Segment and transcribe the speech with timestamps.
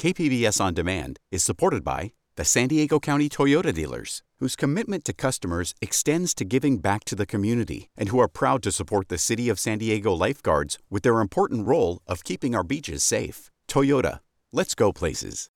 [0.00, 5.12] KPBS On Demand is supported by the San Diego County Toyota dealers, whose commitment to
[5.12, 9.18] customers extends to giving back to the community and who are proud to support the
[9.18, 13.50] City of San Diego lifeguards with their important role of keeping our beaches safe.
[13.68, 14.20] Toyota,
[14.54, 15.50] let's go places.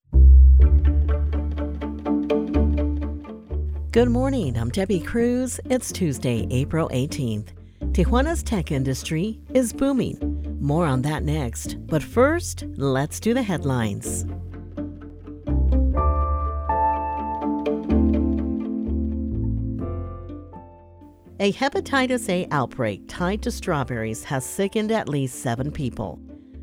[3.92, 4.58] Good morning.
[4.58, 5.58] I'm Debbie Cruz.
[5.70, 7.48] It's Tuesday, April 18th.
[7.92, 10.33] Tijuana's tech industry is booming.
[10.64, 11.76] More on that next.
[11.88, 14.24] But first, let's do the headlines.
[21.38, 26.18] A hepatitis A outbreak tied to strawberries has sickened at least seven people.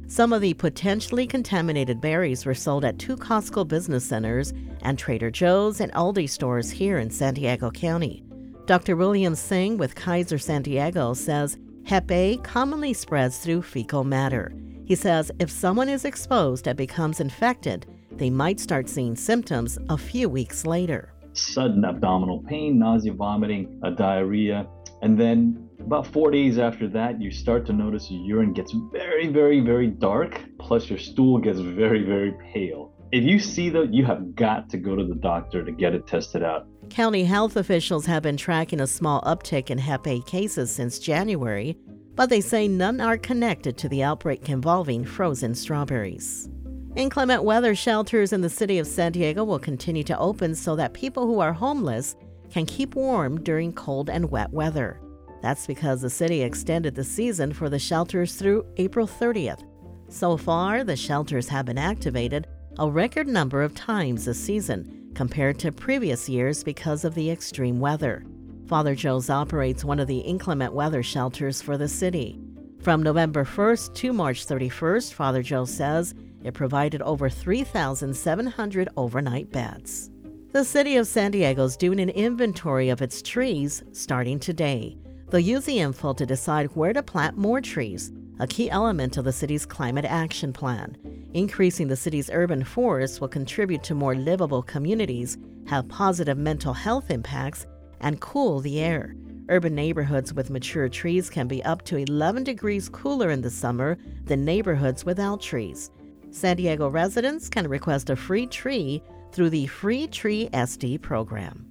[0.08, 5.30] Some of the potentially contaminated berries were sold at two Costco business centers and Trader
[5.30, 8.24] Joe's and Aldi stores here in San Diego County.
[8.66, 8.96] Dr.
[8.96, 14.54] William Singh with Kaiser San Diego says Hep A commonly spreads through fecal matter.
[14.86, 19.98] He says if someone is exposed and becomes infected, they might start seeing symptoms a
[19.98, 21.14] few weeks later.
[21.34, 24.68] Sudden abdominal pain, nausea, vomiting, diarrhea,
[25.02, 29.28] and then about four days after that, you start to notice your urine gets very,
[29.28, 32.94] very, very dark, plus your stool gets very, very pale.
[33.12, 36.06] If you see that, you have got to go to the doctor to get it
[36.06, 36.68] tested out.
[36.92, 41.78] County health officials have been tracking a small uptick in Hep A cases since January,
[42.16, 46.50] but they say none are connected to the outbreak involving frozen strawberries.
[46.98, 50.94] Inclement weather shelters in the city of San Diego will continue to open so that
[50.94, 52.18] people who are homeless
[52.50, 55.00] can keep warm during cold and wet weather.
[55.42, 59.64] That's because the city extended the season for the shelters through April 30th.
[60.10, 62.48] So far, the shelters have been activated
[62.80, 67.80] a record number of times this season compared to previous years because of the extreme
[67.80, 68.26] weather.
[68.68, 72.40] Father Joe's operates one of the inclement weather shelters for the city.
[72.80, 80.10] From November 1st to March 31st, Father Joe says it provided over 3,700 overnight beds.
[80.52, 84.98] The city of San Diego is doing an inventory of its trees starting today.
[85.30, 89.24] They'll use the info to decide where to plant more trees, a key element of
[89.24, 90.98] the city's climate action plan.
[91.36, 95.38] Increasing the city's urban forests will contribute to more livable communities,
[95.68, 97.68] have positive mental health impacts,
[98.00, 99.16] and cool the air.
[99.50, 103.96] Urban neighborhoods with mature trees can be up to 11 degrees cooler in the summer
[104.24, 105.92] than neighborhoods without trees.
[106.32, 111.68] San Diego residents can request a free tree through the Free Tree SD program.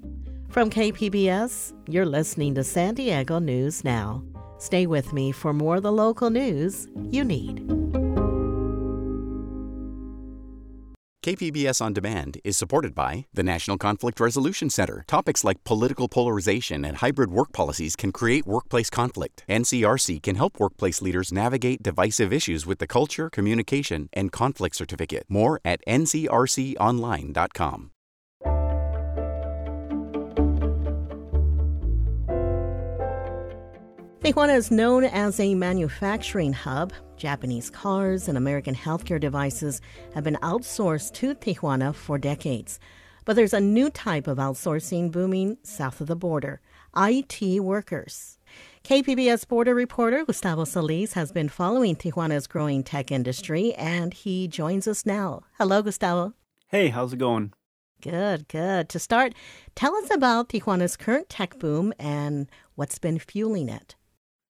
[0.50, 4.22] From KPBS, you're listening to San Diego News Now.
[4.60, 7.66] Stay with me for more of the local news you need.
[11.22, 15.04] KPBS On Demand is supported by the National Conflict Resolution Center.
[15.06, 19.44] Topics like political polarization and hybrid work policies can create workplace conflict.
[19.47, 25.26] NCRC can help workplace leaders navigate divisive issues with the Culture, Communication, and Conflict Certificate.
[25.28, 27.91] More at ncrconline.com.
[34.20, 36.92] Tijuana is known as a manufacturing hub.
[37.16, 39.81] Japanese cars and American healthcare devices
[40.12, 42.78] have been outsourced to Tijuana for decades.
[43.25, 46.60] But there's a new type of outsourcing booming south of the border
[46.94, 48.38] IT workers.
[48.84, 54.87] KPBS border reporter Gustavo Solis has been following Tijuana's growing tech industry, and he joins
[54.87, 55.44] us now.
[55.56, 56.34] Hello, Gustavo.
[56.69, 57.54] Hey, how's it going?
[58.02, 58.91] Good, good.
[58.91, 59.32] To start,
[59.75, 63.94] tell us about Tijuana's current tech boom and what's been fueling it.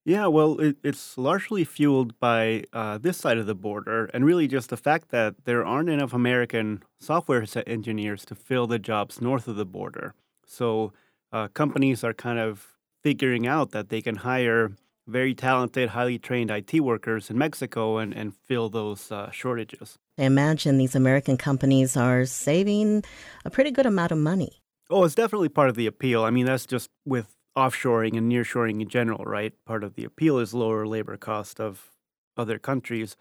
[0.04, 4.48] Yeah, well, it, it's largely fueled by uh, this side of the border, and really
[4.48, 9.46] just the fact that there aren't enough American software engineers to fill the jobs north
[9.46, 10.14] of the border.
[10.46, 10.92] So
[11.32, 12.66] uh, companies are kind of
[13.02, 14.72] figuring out that they can hire
[15.06, 19.98] very talented, highly trained IT workers in Mexico and, and fill those uh, shortages.
[20.18, 23.02] I imagine these American companies are saving
[23.44, 24.62] a pretty good amount of money.
[24.88, 26.24] Oh, it's definitely part of the appeal.
[26.24, 29.52] I mean, that's just with offshoring and nearshoring in general, right?
[29.64, 31.90] Part of the appeal is lower labor cost of
[32.36, 33.16] other countries.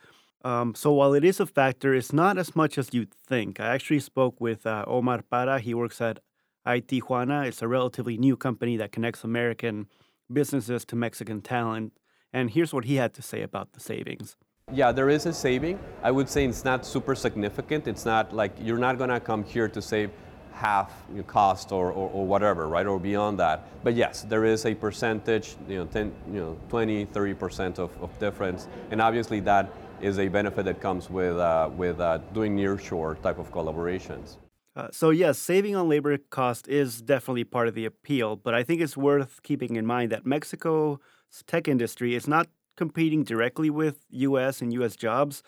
[0.51, 3.59] Um, so while it is a factor, it's not as much as you'd think.
[3.59, 5.59] I actually spoke with uh, Omar Para.
[5.59, 6.19] He works at
[6.65, 7.47] IT Tijuana.
[7.47, 9.87] It's a relatively new company that connects American
[10.31, 11.91] businesses to Mexican talent.
[12.31, 14.37] And here's what he had to say about the savings.
[14.71, 15.79] Yeah, there is a saving.
[16.03, 17.87] I would say it's not super significant.
[17.87, 20.11] It's not like you're not going to come here to save
[20.59, 20.91] half
[21.25, 23.57] cost or, or, or, whatever, right, or beyond that.
[23.83, 28.19] But yes, there is a percentage, you know, 10, you know 20, 30% of, of
[28.19, 29.71] difference, and obviously that
[30.01, 34.35] is a benefit that comes with, uh, with uh, doing nearshore type of collaborations.
[34.75, 38.63] Uh, so yes, saving on labor cost is definitely part of the appeal, but I
[38.63, 40.99] think it's worth keeping in mind that Mexico's
[41.47, 44.61] tech industry is not competing directly with U.S.
[44.61, 44.95] and U.S.
[44.95, 45.41] jobs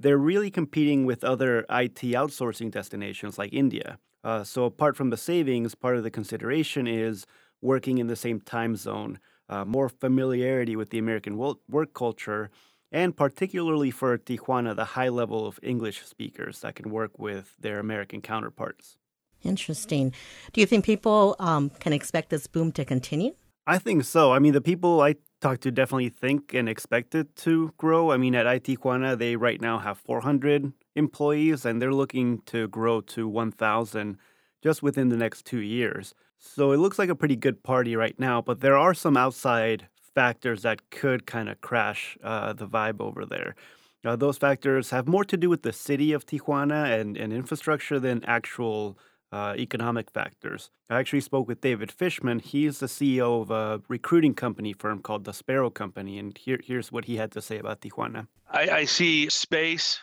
[0.00, 3.98] they're really competing with other IT outsourcing destinations like India.
[4.22, 7.26] Uh, so, apart from the savings, part of the consideration is
[7.62, 9.18] working in the same time zone,
[9.48, 12.50] uh, more familiarity with the American work culture,
[12.92, 17.78] and particularly for Tijuana, the high level of English speakers that can work with their
[17.78, 18.96] American counterparts.
[19.42, 20.12] Interesting.
[20.52, 23.34] Do you think people um, can expect this boom to continue?
[23.66, 24.32] I think so.
[24.32, 28.10] I mean, the people I talk to definitely think and expect it to grow.
[28.10, 32.68] I mean, at IT Tijuana, they right now have 400 employees and they're looking to
[32.68, 34.16] grow to 1,000
[34.62, 36.14] just within the next two years.
[36.38, 39.88] So it looks like a pretty good party right now, but there are some outside
[40.14, 43.54] factors that could kind of crash uh, the vibe over there.
[44.02, 48.24] Those factors have more to do with the city of Tijuana and, and infrastructure than
[48.24, 48.98] actual
[49.32, 50.70] uh, economic factors.
[50.88, 52.38] I actually spoke with David Fishman.
[52.40, 56.90] He's the CEO of a recruiting company firm called the Sparrow Company, and here, here's
[56.90, 58.26] what he had to say about Tijuana.
[58.50, 60.00] I, I see space,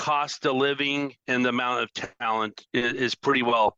[0.00, 3.76] cost of living, and the amount of talent is, is pretty well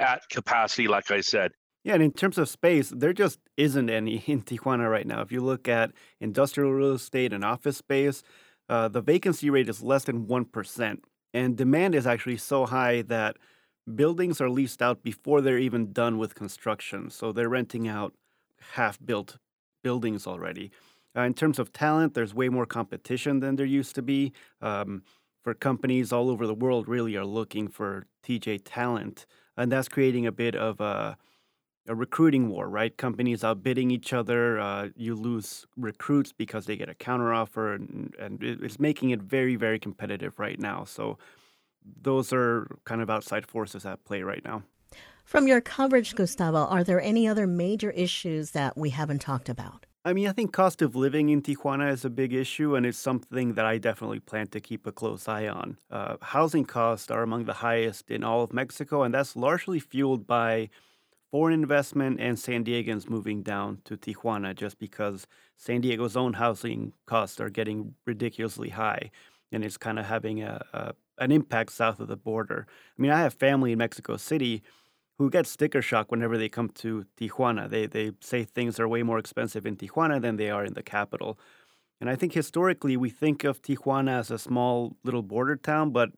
[0.00, 1.52] at capacity, like I said.
[1.84, 5.20] Yeah, and in terms of space, there just isn't any in Tijuana right now.
[5.20, 8.24] If you look at industrial real estate and office space,
[8.68, 10.98] uh, the vacancy rate is less than 1%.
[11.32, 13.36] And demand is actually so high that
[13.94, 17.10] buildings are leased out before they're even done with construction.
[17.10, 18.12] So they're renting out
[18.72, 19.38] half built
[19.84, 20.72] buildings already.
[21.16, 24.32] Uh, in terms of talent, there's way more competition than there used to be.
[24.60, 25.04] Um,
[25.44, 29.26] for companies all over the world, really are looking for TJ talent,
[29.56, 31.18] and that's creating a bit of a,
[31.86, 32.96] a recruiting war, right?
[32.96, 34.58] Companies outbidding each other.
[34.58, 39.54] Uh, you lose recruits because they get a counteroffer, and, and it's making it very,
[39.54, 40.84] very competitive right now.
[40.84, 41.18] So
[42.02, 44.62] those are kind of outside forces at play right now.
[45.26, 49.84] From your coverage, Gustavo, are there any other major issues that we haven't talked about?
[50.04, 52.98] I mean, I think cost of living in Tijuana is a big issue, and it's
[52.98, 55.78] something that I definitely plan to keep a close eye on.
[55.90, 60.26] Uh, housing costs are among the highest in all of Mexico, and that's largely fueled
[60.26, 60.68] by
[61.30, 66.92] foreign investment and San Diegans moving down to Tijuana just because San Diego's own housing
[67.06, 69.10] costs are getting ridiculously high,
[69.52, 72.66] and it's kind of having a, a an impact south of the border.
[72.98, 74.62] I mean, I have family in Mexico City
[75.18, 77.68] who get sticker shock whenever they come to Tijuana.
[77.68, 80.82] They they say things are way more expensive in Tijuana than they are in the
[80.82, 81.38] capital.
[82.00, 86.10] And I think historically we think of Tijuana as a small little border town, but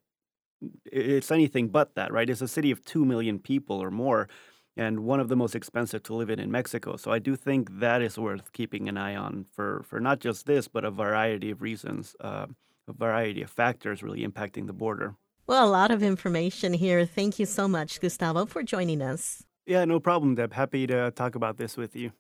[0.87, 2.29] it's anything but that, right?
[2.29, 4.29] It's a city of 2 million people or more
[4.77, 6.97] and one of the most expensive to live in in Mexico.
[6.97, 10.47] So I do think that is worth keeping an eye on for, for not just
[10.47, 12.15] this, but a variety of reasons.
[12.21, 12.47] Uh,
[12.89, 15.17] a variety of factors really impacting the border.
[15.47, 17.07] Well, a lot of information here.
[17.07, 19.45] Thank you so much, Gustavo, for joining us.
[19.65, 20.53] Yeah, no problem, Deb.
[20.53, 22.13] Happy to talk about this with you.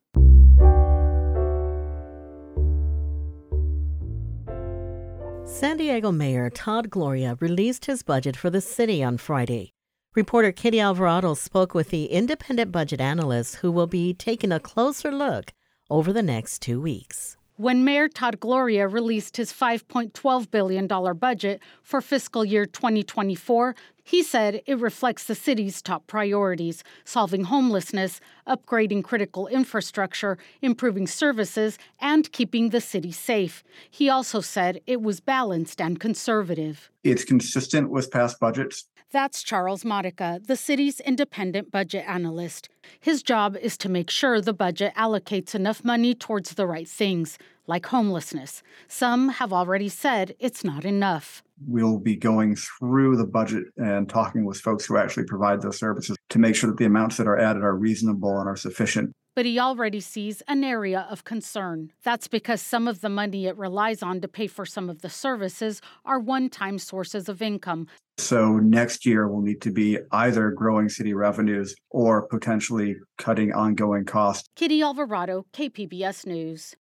[5.45, 9.73] San Diego Mayor Todd Gloria released his budget for the city on Friday.
[10.15, 15.13] Reporter Kitty Alvarado spoke with the independent budget analyst who will be taking a closer
[15.13, 15.53] look
[15.89, 17.36] over the next two weeks.
[17.59, 20.87] When Mayor Todd Gloria released his $5.12 billion
[21.17, 23.75] budget for fiscal year 2024,
[24.05, 31.79] he said it reflects the city's top priorities solving homelessness, upgrading critical infrastructure, improving services,
[31.99, 33.65] and keeping the city safe.
[33.91, 36.91] He also said it was balanced and conservative.
[37.05, 38.85] It's consistent with past budgets.
[39.13, 42.69] That's Charles Modica, the city's independent budget analyst.
[42.99, 47.39] His job is to make sure the budget allocates enough money towards the right things,
[47.69, 48.65] like homelessness.
[48.89, 51.45] Some have already said it's not enough.
[51.69, 56.17] We'll be going through the budget and talking with folks who actually provide those services
[56.31, 59.45] to make sure that the amounts that are added are reasonable and are sufficient but
[59.45, 61.93] he already sees an area of concern.
[62.03, 65.11] That's because some of the money it relies on to pay for some of the
[65.11, 67.87] services are one time sources of income.
[68.17, 74.07] So next year will need to be either growing city revenues or potentially cutting ongoing
[74.07, 74.49] costs.
[74.57, 76.75] Kitty Alvarado, KPBS News.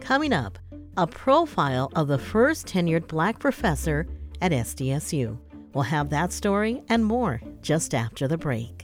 [0.00, 0.58] Coming up,
[0.96, 4.08] a profile of the first tenured black professor
[4.42, 5.38] at SDSU.
[5.74, 8.83] We'll have that story and more just after the break.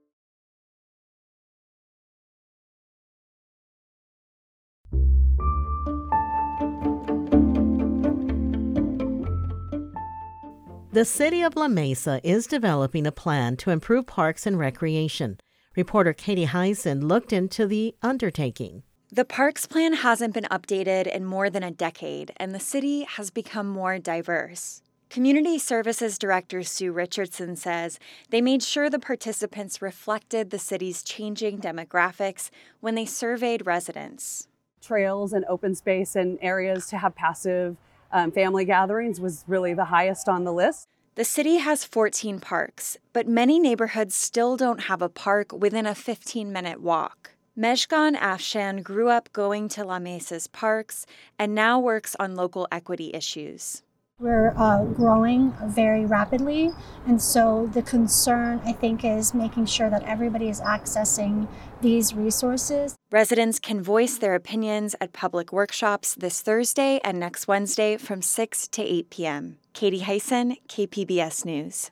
[10.93, 15.39] The city of La Mesa is developing a plan to improve parks and recreation.
[15.77, 18.83] Reporter Katie Hyson looked into the undertaking.
[19.09, 23.29] The parks plan hasn't been updated in more than a decade, and the city has
[23.29, 24.81] become more diverse.
[25.09, 27.97] Community Services Director Sue Richardson says
[28.29, 32.49] they made sure the participants reflected the city's changing demographics
[32.81, 34.49] when they surveyed residents.
[34.81, 37.77] Trails and open space and areas to have passive
[38.13, 40.87] um, family gatherings was really the highest on the list.
[41.15, 45.95] The city has 14 parks, but many neighborhoods still don't have a park within a
[45.95, 47.31] 15 minute walk.
[47.57, 51.05] Mejgan Afshan grew up going to La Mesa's parks
[51.37, 53.83] and now works on local equity issues.
[54.21, 56.69] We're uh, growing very rapidly,
[57.07, 61.47] and so the concern, I think, is making sure that everybody is accessing
[61.81, 62.95] these resources.
[63.11, 68.67] Residents can voice their opinions at public workshops this Thursday and next Wednesday from 6
[68.67, 69.57] to 8 p.m.
[69.73, 71.89] Katie Hyson, KPBS News.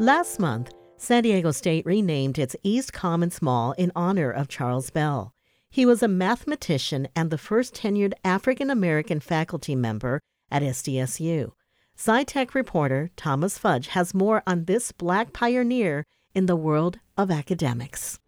[0.00, 5.35] Last month, San Diego State renamed its East Commons Mall in honor of Charles Bell.
[5.76, 11.52] He was a mathematician and the first tenured African American faculty member at SDSU.
[11.98, 16.02] SciTech reporter Thomas Fudge has more on this black pioneer
[16.34, 18.18] in the world of academics.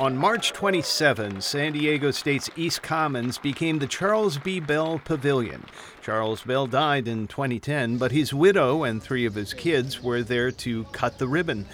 [0.00, 4.58] On March 27, San Diego State's East Commons became the Charles B.
[4.58, 5.64] Bell Pavilion.
[6.02, 10.50] Charles Bell died in 2010, but his widow and three of his kids were there
[10.50, 11.64] to cut the ribbon.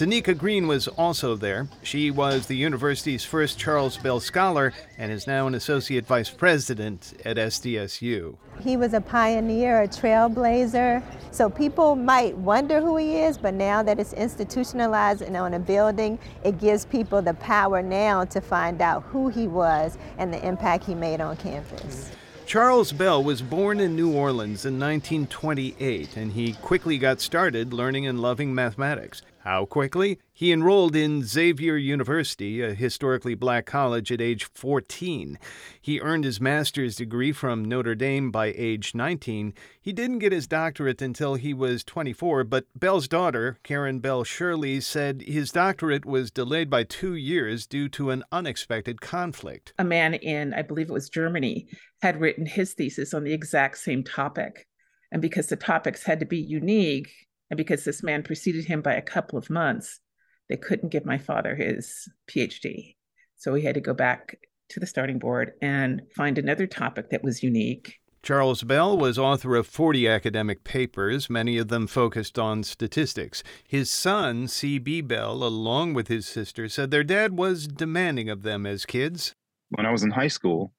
[0.00, 1.68] Tonika Green was also there.
[1.82, 7.12] She was the university's first Charles Bell Scholar and is now an associate vice president
[7.26, 8.34] at SDSU.
[8.62, 11.02] He was a pioneer, a trailblazer.
[11.32, 15.58] So people might wonder who he is, but now that it's institutionalized and on a
[15.58, 20.42] building, it gives people the power now to find out who he was and the
[20.42, 22.10] impact he made on campus.
[22.46, 28.06] Charles Bell was born in New Orleans in 1928, and he quickly got started learning
[28.06, 29.20] and loving mathematics.
[29.42, 30.18] How quickly?
[30.34, 35.38] He enrolled in Xavier University, a historically black college, at age 14.
[35.80, 39.54] He earned his master's degree from Notre Dame by age 19.
[39.80, 44.78] He didn't get his doctorate until he was 24, but Bell's daughter, Karen Bell Shirley,
[44.78, 49.72] said his doctorate was delayed by two years due to an unexpected conflict.
[49.78, 51.66] A man in, I believe it was Germany,
[52.02, 54.66] had written his thesis on the exact same topic.
[55.10, 57.08] And because the topics had to be unique,
[57.50, 60.00] and because this man preceded him by a couple of months,
[60.48, 62.94] they couldn't give my father his PhD.
[63.36, 64.38] So he had to go back
[64.70, 67.96] to the starting board and find another topic that was unique.
[68.22, 73.42] Charles Bell was author of 40 academic papers, many of them focused on statistics.
[73.66, 75.00] His son, C.B.
[75.00, 79.34] Bell, along with his sister, said their dad was demanding of them as kids.
[79.70, 80.74] When I was in high school,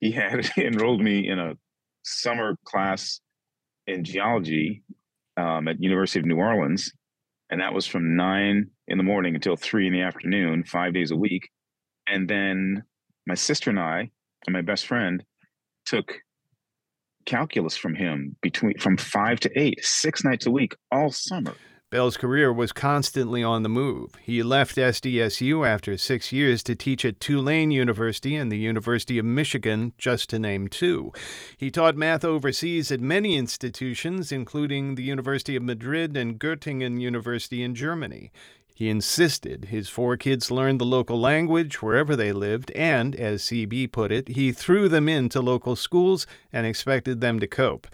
[0.00, 1.54] he had enrolled me in a
[2.02, 3.20] summer class
[3.86, 4.82] in geology
[5.36, 6.92] um, at University of New Orleans,
[7.50, 11.10] and that was from nine in the morning until three in the afternoon, five days
[11.10, 11.48] a week.
[12.06, 12.82] And then
[13.26, 14.10] my sister and I
[14.46, 15.22] and my best friend
[15.86, 16.14] took
[17.26, 21.54] calculus from him between from five to eight, six nights a week, all summer.
[21.90, 24.12] Bell's career was constantly on the move.
[24.22, 29.24] He left SDSU after six years to teach at Tulane University and the University of
[29.24, 31.12] Michigan, just to name two.
[31.56, 37.60] He taught math overseas at many institutions, including the University of Madrid and Göttingen University
[37.60, 38.30] in Germany.
[38.80, 43.92] He insisted his four kids learn the local language wherever they lived, and, as CB
[43.92, 47.86] put it, he threw them into local schools and expected them to cope.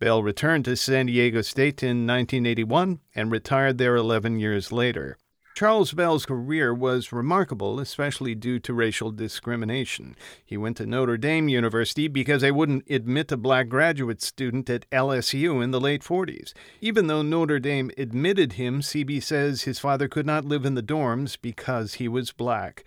[0.00, 5.16] Bell returned to San Diego State in 1981 and retired there 11 years later.
[5.54, 10.16] Charles Bell's career was remarkable, especially due to racial discrimination.
[10.42, 14.88] He went to Notre Dame University because they wouldn't admit a black graduate student at
[14.90, 16.54] LSU in the late 40s.
[16.80, 20.82] Even though Notre Dame admitted him, CB says his father could not live in the
[20.82, 22.82] dorms because he was black.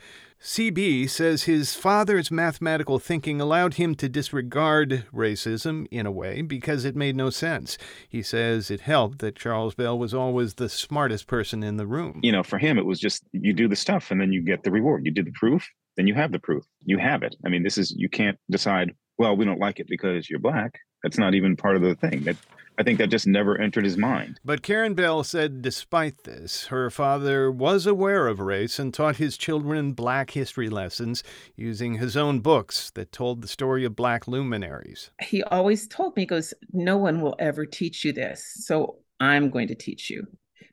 [0.46, 6.86] CB says his father's mathematical thinking allowed him to disregard racism in a way because
[6.86, 7.80] it made no sense.
[8.08, 12.20] He says it helped that Charles Bell was always the smartest person in the room.
[12.22, 14.62] You know, for him, it was just you do the stuff and then you get
[14.62, 15.04] the reward.
[15.04, 16.64] You did the proof, then you have the proof.
[16.84, 17.36] You have it.
[17.44, 20.78] I mean, this is, you can't decide, well, we don't like it because you're black.
[21.02, 22.24] That's not even part of the thing.
[22.26, 22.38] That
[22.78, 24.40] I think that just never entered his mind.
[24.44, 29.38] But Karen Bell said despite this, her father was aware of race and taught his
[29.38, 31.24] children black history lessons
[31.56, 35.12] using his own books that told the story of black luminaries.
[35.22, 38.44] He always told me, he goes, No one will ever teach you this.
[38.66, 40.26] So I'm going to teach you.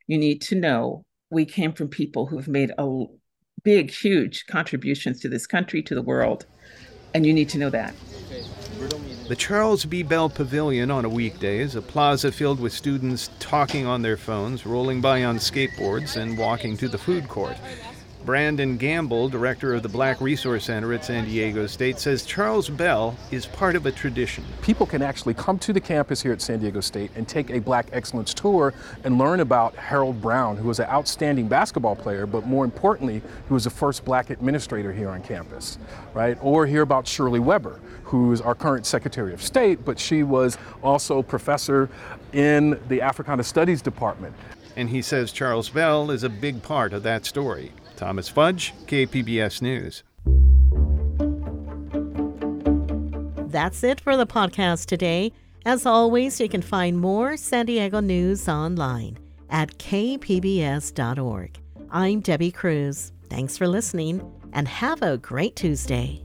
[0.09, 3.05] You need to know we came from people who've made a
[3.63, 6.47] big, huge contributions to this country, to the world.
[7.15, 7.95] And you need to know that.
[9.29, 10.03] The Charles B.
[10.03, 14.67] Bell Pavilion on a weekday is a plaza filled with students talking on their phones,
[14.67, 17.57] rolling by on skateboards, and walking to the food court.
[18.25, 23.17] Brandon Gamble, director of the Black Resource Center at San Diego State, says Charles Bell
[23.33, 24.45] is part of a tradition.
[24.63, 27.59] People can actually come to the campus here at San Diego State and take a
[27.59, 32.47] Black Excellence tour and learn about Harold Brown, who was an outstanding basketball player, but
[32.47, 35.79] more importantly, who was the first black administrator here on campus,
[36.15, 36.39] right?
[36.41, 40.59] Or hear about Shirley Weber, who is our current Secretary of State, but she was
[40.81, 41.89] also professor
[42.33, 44.33] in the Africana Studies Department.
[44.77, 47.73] And he says Charles Bell is a big part of that story.
[48.03, 50.03] Thomas Fudge, KPBS News.
[53.49, 55.31] That's it for the podcast today.
[55.65, 59.19] As always, you can find more San Diego news online
[59.51, 61.61] at kpbs.org.
[61.93, 63.13] I'm Debbie Cruz.
[63.31, 64.21] Thanks for listening
[64.53, 66.25] and have a great Tuesday.